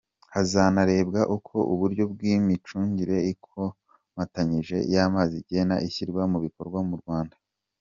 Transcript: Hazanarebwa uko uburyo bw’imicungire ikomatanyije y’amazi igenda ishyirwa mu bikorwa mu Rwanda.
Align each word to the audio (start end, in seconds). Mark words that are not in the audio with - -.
Hazanarebwa 0.33 1.21
uko 1.35 1.55
uburyo 1.73 2.03
bw’imicungire 2.11 3.17
ikomatanyije 3.33 4.77
y’amazi 4.93 5.33
igenda 5.41 5.75
ishyirwa 5.87 6.21
mu 6.31 6.37
bikorwa 6.45 6.79
mu 6.89 6.97
Rwanda. 7.03 7.35